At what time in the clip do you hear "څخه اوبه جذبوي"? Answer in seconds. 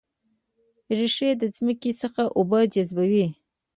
2.01-3.27